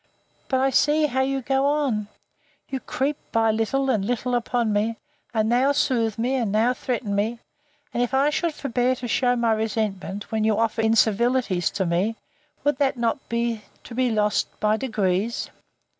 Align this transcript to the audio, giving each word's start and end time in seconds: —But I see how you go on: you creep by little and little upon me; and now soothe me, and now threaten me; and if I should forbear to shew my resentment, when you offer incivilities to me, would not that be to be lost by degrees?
—But 0.47 0.59
I 0.59 0.71
see 0.71 1.05
how 1.05 1.21
you 1.21 1.41
go 1.43 1.67
on: 1.67 2.07
you 2.69 2.79
creep 2.79 3.17
by 3.31 3.51
little 3.51 3.87
and 3.91 4.03
little 4.03 4.33
upon 4.33 4.73
me; 4.73 4.97
and 5.31 5.47
now 5.47 5.73
soothe 5.73 6.17
me, 6.17 6.37
and 6.37 6.51
now 6.51 6.73
threaten 6.73 7.13
me; 7.13 7.37
and 7.93 8.01
if 8.01 8.11
I 8.11 8.31
should 8.31 8.55
forbear 8.55 8.95
to 8.95 9.07
shew 9.07 9.35
my 9.35 9.51
resentment, 9.53 10.31
when 10.31 10.43
you 10.43 10.57
offer 10.57 10.81
incivilities 10.81 11.69
to 11.73 11.85
me, 11.85 12.15
would 12.63 12.79
not 12.79 12.95
that 13.19 13.29
be 13.29 13.61
to 13.83 13.93
be 13.93 14.09
lost 14.09 14.47
by 14.59 14.75
degrees? 14.75 15.51